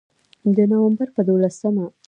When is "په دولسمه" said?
1.15-1.85